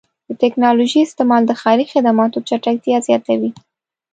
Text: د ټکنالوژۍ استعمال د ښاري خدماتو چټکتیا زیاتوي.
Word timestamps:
د 0.27 0.29
ټکنالوژۍ 0.41 0.99
استعمال 1.03 1.43
د 1.45 1.51
ښاري 1.61 1.85
خدماتو 1.93 2.43
چټکتیا 2.47 2.97
زیاتوي. 3.07 3.51